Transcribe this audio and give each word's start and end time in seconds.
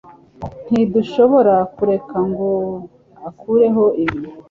Ntidushobora 0.69 1.55
kureka 1.75 2.17
ngo 2.29 2.49
akureho 3.29 3.83
ibi 4.03 4.19